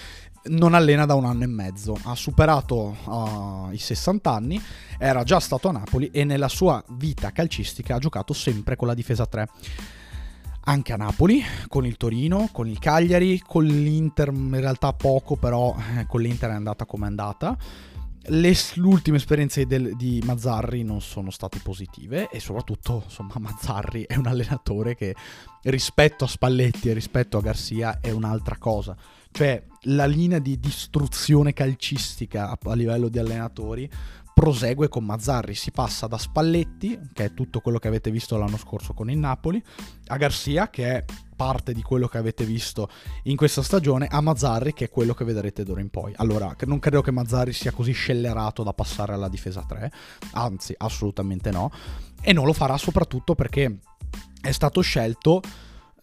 non 0.45 0.75
allena 0.75 1.07
da 1.07 1.15
un 1.15 1.25
anno 1.25 1.45
e 1.45 1.47
mezzo, 1.47 1.97
ha 2.03 2.15
superato 2.15 2.97
uh, 3.05 3.73
i 3.73 3.79
60 3.79 4.31
anni, 4.31 4.63
era 4.99 5.23
già 5.23 5.41
stato 5.41 5.69
a 5.69 5.73
Napoli 5.73 6.11
e 6.13 6.25
nella 6.25 6.49
sua 6.49 6.85
vita 6.91 7.33
calcistica 7.33 7.95
ha 7.95 7.99
giocato 7.99 8.35
sempre 8.35 8.77
con 8.77 8.89
la 8.89 8.95
difesa 8.95 9.25
3 9.25 9.49
anche 10.65 10.93
a 10.93 10.97
Napoli, 10.97 11.43
con 11.69 11.87
il 11.87 11.97
Torino, 11.97 12.49
con 12.53 12.69
il 12.69 12.79
Cagliari, 12.79 13.43
con 13.45 13.65
l'Inter 13.65 14.29
in 14.29 14.61
realtà 14.61 14.93
poco, 14.93 15.37
però 15.37 15.75
eh, 15.97 16.07
con 16.07 16.21
l'Inter 16.21 16.51
è 16.51 16.55
andata 16.55 16.85
come 16.85 17.07
è 17.07 17.09
andata. 17.09 17.57
Le 18.27 18.57
ultime 18.77 19.17
esperienze 19.17 19.67
del, 19.67 19.97
di 19.97 20.23
Mazzarri 20.25 20.85
non 20.85 21.01
sono 21.01 21.31
state 21.31 21.59
positive 21.61 22.29
e 22.31 22.39
soprattutto 22.39 23.03
insomma 23.05 23.35
Mazzarri 23.39 24.05
è 24.07 24.15
un 24.15 24.27
allenatore 24.27 24.95
che 24.95 25.17
rispetto 25.63 26.23
a 26.25 26.29
Spalletti 26.29 26.89
e 26.89 26.93
rispetto 26.93 27.39
a 27.39 27.41
Garcia 27.41 27.99
è 28.01 28.13
un'altra 28.13 28.57
cosa. 28.59 28.97
Cioè 29.33 29.65
la 29.87 30.07
linea 30.07 30.39
di 30.39 30.61
distruzione 30.61 31.53
calcistica 31.53 32.49
a, 32.51 32.59
a 32.63 32.75
livello 32.75 33.09
di 33.09 33.19
allenatori 33.19 33.91
prosegue 34.35 34.89
con 34.89 35.05
Mazzarri, 35.05 35.55
si 35.55 35.71
passa 35.71 36.07
da 36.07 36.19
Spalletti, 36.19 36.99
che 37.13 37.27
è 37.27 37.35
tutto 37.35 37.61
quello 37.61 37.79
che 37.79 37.89
avete 37.89 38.11
visto 38.11 38.37
l'anno 38.37 38.57
scorso 38.57 38.95
con 38.95 39.11
il 39.11 39.19
Napoli, 39.19 39.63
a 40.07 40.17
Garcia, 40.17 40.71
che 40.71 40.97
è 40.97 41.05
parte 41.37 41.73
di 41.73 41.83
quello 41.83 42.07
che 42.07 42.19
avete 42.19 42.45
visto 42.45 42.89
in 43.25 43.37
questa 43.37 43.63
stagione, 43.63 44.07
a 44.07 44.21
Mazzarri, 44.21 44.73
che 44.73 44.87
è 44.87 44.91
quello 44.91 45.15
che 45.15 45.25
vedrete 45.25 45.65
d'ora 45.65 45.81
in 45.81 45.91
poi. 45.91 46.13
Allora, 46.17 46.55
non 46.67 46.79
credo 46.79 47.03
che 47.03 47.11
Mazzarri 47.11 47.53
sia 47.53 47.73
così 47.73 47.93
scellerato 47.93 48.63
da 48.63 48.73
passare 48.73 49.13
alla 49.13 49.29
difesa 49.29 49.65
3, 49.67 49.93
anzi, 50.33 50.75
assolutamente 50.77 51.51
no, 51.51 51.71
e 52.21 52.33
non 52.33 52.47
lo 52.47 52.53
farà 52.53 52.77
soprattutto 52.77 53.35
perché 53.35 53.79
è 54.41 54.51
stato 54.53 54.81
scelto 54.81 55.41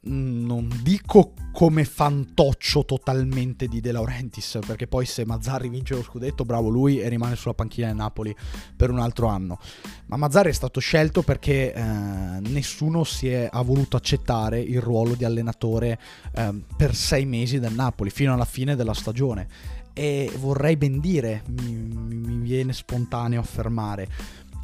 non 0.02 0.70
dico 0.82 1.34
come 1.52 1.84
fantoccio 1.84 2.86
totalmente 2.86 3.68
di 3.68 3.82
De 3.82 3.92
Laurentiis, 3.92 4.60
perché 4.66 4.88
poi 4.88 5.06
se 5.06 5.26
Mazzarri 5.26 5.68
vince 5.68 5.96
lo 5.96 6.04
scudetto, 6.04 6.46
bravo 6.46 6.70
lui 6.70 7.02
e 7.02 7.10
rimane 7.10 7.36
sulla 7.36 7.54
panchina 7.54 7.88
del 7.88 7.96
Napoli 7.96 8.34
per 8.76 8.92
un 8.92 9.00
altro 9.00 9.28
anno. 9.28 9.60
Ma 10.06 10.16
Mazzarri 10.16 10.50
è 10.50 10.54
stato 10.54 10.80
scelto 10.80 11.22
perché 11.22 11.74
eh, 11.74 11.82
nessuno 11.82 13.04
si 13.04 13.30
è, 13.30 13.50
ha 13.52 13.62
voluto 13.62 13.98
accettare 13.98 14.60
il 14.62 14.80
ruolo 14.80 15.16
di 15.16 15.26
allenatore 15.26 16.00
eh, 16.34 16.64
per 16.78 16.96
sei 16.96 17.26
mesi 17.26 17.60
del 17.60 17.74
Napoli, 17.74 18.10
fino 18.10 18.34
alla 18.34 18.46
fine 18.46 18.76
della 18.76 18.94
stagione. 18.94 19.48
E 19.92 20.32
vorrei 20.38 20.78
ben 20.78 21.02
dire, 21.02 21.44
mi, 21.48 21.74
mi 21.74 22.38
viene 22.38 22.72
spontaneo 22.72 23.42
affermare, 23.42 24.08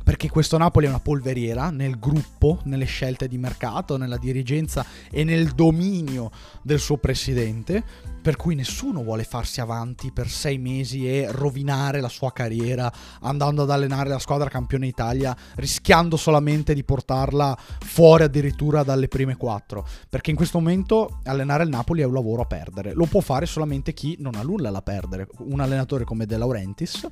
perché 0.05 0.29
questo 0.29 0.59
Napoli 0.59 0.85
è 0.85 0.89
una 0.89 0.99
polveriera 0.99 1.71
nel 1.71 1.97
gruppo, 1.97 2.59
nelle 2.65 2.85
scelte 2.85 3.27
di 3.27 3.39
mercato, 3.39 3.97
nella 3.97 4.17
dirigenza 4.17 4.85
e 5.09 5.23
nel 5.23 5.53
dominio 5.53 6.29
del 6.61 6.79
suo 6.79 6.97
presidente, 6.97 7.83
per 8.21 8.35
cui 8.35 8.53
nessuno 8.53 9.01
vuole 9.01 9.23
farsi 9.23 9.61
avanti 9.61 10.11
per 10.11 10.29
sei 10.29 10.59
mesi 10.59 11.09
e 11.09 11.31
rovinare 11.31 12.01
la 12.01 12.07
sua 12.07 12.31
carriera 12.31 12.91
andando 13.21 13.63
ad 13.63 13.71
allenare 13.71 14.09
la 14.09 14.19
squadra 14.19 14.47
campione 14.47 14.85
Italia, 14.85 15.35
rischiando 15.55 16.17
solamente 16.17 16.75
di 16.75 16.83
portarla 16.83 17.57
fuori 17.79 18.25
addirittura 18.25 18.83
dalle 18.83 19.07
prime 19.07 19.35
quattro, 19.35 19.87
perché 20.07 20.29
in 20.29 20.35
questo 20.35 20.59
momento 20.59 21.21
allenare 21.23 21.63
il 21.63 21.69
Napoli 21.69 22.01
è 22.01 22.05
un 22.05 22.13
lavoro 22.13 22.43
a 22.43 22.45
perdere, 22.45 22.93
lo 22.93 23.05
può 23.05 23.21
fare 23.21 23.47
solamente 23.47 23.95
chi 23.95 24.17
non 24.19 24.35
ha 24.35 24.43
nulla 24.43 24.69
da 24.69 24.83
perdere, 24.83 25.27
un 25.39 25.61
allenatore 25.61 26.03
come 26.03 26.27
De 26.27 26.37
Laurentiis, 26.37 27.07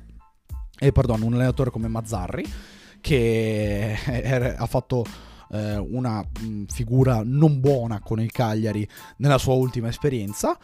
eh, 0.78 0.92
pardon, 0.92 1.22
un 1.22 1.34
allenatore 1.34 1.70
come 1.70 1.88
Mazzarri, 1.88 2.44
che 3.04 3.92
è, 4.02 4.54
ha 4.56 4.66
fatto 4.66 5.04
eh, 5.50 5.76
una 5.76 6.22
mh, 6.22 6.64
figura 6.72 7.20
non 7.22 7.60
buona 7.60 8.00
con 8.00 8.18
il 8.18 8.32
Cagliari 8.32 8.88
nella 9.18 9.36
sua 9.36 9.52
ultima 9.52 9.88
esperienza 9.88 10.58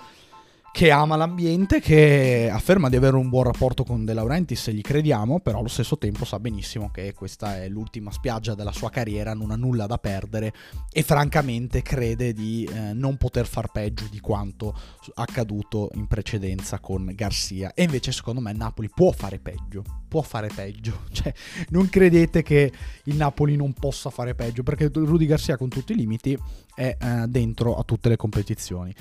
che 0.73 0.91
ama 0.93 1.17
l'ambiente, 1.17 1.81
che 1.81 2.49
afferma 2.50 2.89
di 2.89 2.97
avere 2.97 3.17
un 3.17 3.29
buon 3.29 3.45
rapporto 3.45 3.83
con 3.83 4.05
De 4.05 4.15
Laurentiis 4.15 4.62
se 4.62 4.73
gli 4.73 4.81
crediamo, 4.81 5.41
però 5.41 5.59
allo 5.59 5.69
stesso 5.69 5.99
tempo 5.99 6.25
sa 6.25 6.39
benissimo 6.39 6.91
che 6.91 7.12
questa 7.12 7.57
è 7.57 7.69
l'ultima 7.69 8.12
spiaggia 8.12 8.55
della 8.55 8.73
sua 8.73 8.89
carriera, 8.89 9.35
non 9.35 9.50
ha 9.50 9.57
nulla 9.57 9.87
da 9.87 9.99
perdere 9.99 10.53
e 10.93 11.03
francamente 11.03 11.83
crede 11.83 12.33
di 12.33 12.69
eh, 12.73 12.93
non 12.93 13.17
poter 13.17 13.47
far 13.47 13.73
peggio 13.73 14.07
di 14.11 14.21
quanto 14.21 14.75
accaduto 15.15 15.91
in 15.95 16.07
precedenza 16.07 16.79
con 16.79 17.11
Garcia. 17.15 17.75
E 17.75 17.83
invece 17.83 18.12
secondo 18.12 18.41
me 18.41 18.53
Napoli 18.53 18.89
può 18.89 19.11
fare 19.11 19.41
peggio, 19.41 19.83
può 20.07 20.23
fare 20.23 20.50
peggio, 20.55 21.00
cioè 21.11 21.33
non 21.71 21.89
credete 21.89 22.43
che 22.43 22.73
il 23.05 23.17
Napoli 23.17 23.57
non 23.57 23.73
possa 23.73 24.09
fare 24.11 24.37
peggio, 24.37 24.62
perché 24.62 24.89
Rudy 24.93 25.27
Garcia 25.27 25.57
con 25.57 25.69
tutti 25.69 25.93
i 25.93 25.97
limiti 25.97 26.39
è 26.75 26.97
eh, 26.99 27.25
dentro 27.27 27.77
a 27.77 27.83
tutte 27.83 28.09
le 28.09 28.17
competizioni. 28.17 28.95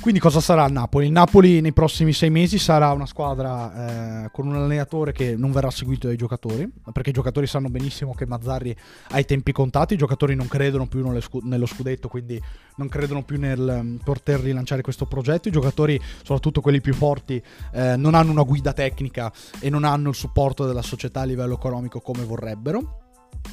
Quindi 0.00 0.20
cosa 0.20 0.40
sarà 0.40 0.66
il 0.66 0.72
Napoli? 0.72 1.06
Il 1.06 1.12
Napoli 1.12 1.60
nei 1.62 1.72
prossimi 1.72 2.12
sei 2.12 2.28
mesi 2.28 2.58
sarà 2.58 2.92
una 2.92 3.06
squadra 3.06 4.24
eh, 4.24 4.30
con 4.32 4.46
un 4.46 4.54
allenatore 4.56 5.12
che 5.12 5.34
non 5.34 5.50
verrà 5.50 5.70
seguito 5.70 6.08
dai 6.08 6.16
giocatori, 6.16 6.70
perché 6.92 7.10
i 7.10 7.12
giocatori 7.12 7.46
sanno 7.46 7.70
benissimo 7.70 8.12
che 8.12 8.26
Mazzarri 8.26 8.76
ha 9.10 9.18
i 9.18 9.24
tempi 9.24 9.52
contati, 9.52 9.94
i 9.94 9.96
giocatori 9.96 10.34
non 10.34 10.46
credono 10.46 10.86
più 10.86 11.02
nello 11.42 11.66
scudetto, 11.66 12.08
quindi 12.08 12.40
non 12.76 12.88
credono 12.88 13.22
più 13.22 13.38
nel 13.38 13.80
mm, 13.82 13.96
poter 14.04 14.40
rilanciare 14.40 14.82
questo 14.82 15.06
progetto, 15.06 15.48
i 15.48 15.52
giocatori, 15.52 15.98
soprattutto 16.18 16.60
quelli 16.60 16.80
più 16.82 16.92
forti, 16.92 17.42
eh, 17.72 17.96
non 17.96 18.14
hanno 18.14 18.30
una 18.30 18.42
guida 18.42 18.72
tecnica 18.74 19.32
e 19.58 19.70
non 19.70 19.84
hanno 19.84 20.10
il 20.10 20.14
supporto 20.14 20.66
della 20.66 20.82
società 20.82 21.20
a 21.20 21.24
livello 21.24 21.54
economico 21.54 22.00
come 22.00 22.24
vorrebbero 22.24 23.03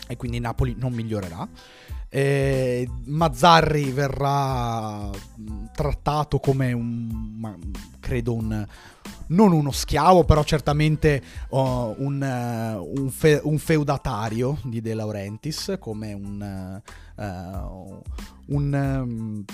e 0.07 0.17
quindi 0.17 0.39
Napoli 0.39 0.75
non 0.77 0.93
migliorerà. 0.93 1.47
Eh, 2.13 2.89
Mazzarri 3.05 3.91
verrà 3.91 5.07
mm, 5.07 5.65
trattato 5.73 6.39
come 6.39 6.73
un, 6.73 7.57
credo 7.99 8.33
un, 8.33 8.67
non 9.27 9.51
uno 9.53 9.71
schiavo, 9.71 10.23
però 10.23 10.43
certamente 10.43 11.21
uh, 11.49 11.57
un, 11.97 12.21
uh, 12.21 12.99
un, 12.99 13.09
fe- 13.09 13.39
un, 13.43 13.57
feudatario 13.57 14.57
di 14.63 14.81
De 14.81 14.93
Laurentiis, 14.93 15.77
come 15.79 16.13
un, 16.13 16.81
uh, 17.15 18.01
un 18.47 18.73
um, 18.73 19.45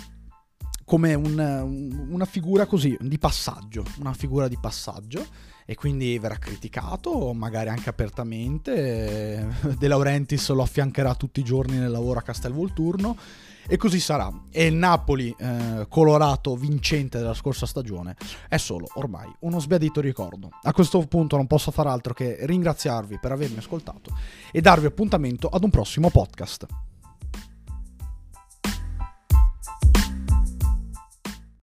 come 0.88 1.13
un, 1.15 2.08
una 2.10 2.24
figura 2.24 2.65
così 2.65 2.96
di 3.01 3.20
passaggio, 3.20 3.84
una 4.00 4.13
figura 4.13 4.48
di 4.48 4.58
passaggio 4.58 5.22
e 5.65 5.75
quindi 5.75 6.17
verrà 6.17 6.38
criticato, 6.38 7.34
magari 7.34 7.67
anche 7.67 7.89
apertamente. 7.89 9.50
De 9.77 9.88
Laurentiis 9.90 10.50
lo 10.51 10.61
affiancherà 10.61 11.14
tutti 11.16 11.42
i 11.42 11.44
giorni 11.44 11.77
nel 11.77 11.92
lavoro 11.92 12.20
a 12.20 12.22
Castelvolturno 12.22 13.18
e 13.68 13.75
così 13.75 14.00
sarà. 14.00 14.31
E 14.50 14.68
il 14.68 14.75
Napoli 14.75 15.35
eh, 15.38 15.88
colorato 15.90 16.55
vincente 16.55 17.18
della 17.18 17.33
scorsa 17.33 17.66
stagione 17.66 18.16
è 18.48 18.55
solo 18.55 18.88
ormai 18.94 19.29
uno 19.42 19.59
sbiadito 19.59 20.00
ricordo. 20.00 20.51
A 20.61 20.72
questo 20.72 21.05
punto 21.05 21.35
non 21.35 21.48
posso 21.48 21.70
far 21.70 21.88
altro 21.88 22.14
che 22.14 22.38
ringraziarvi 22.40 23.20
per 23.20 23.33
avermi 23.33 23.57
ascoltato 23.57 24.18
e 24.53 24.61
darvi 24.61 24.85
appuntamento 24.85 25.50
ad 25.50 25.66
un 25.66 25.70
prossimo 25.70 26.09
podcast. 26.09 26.66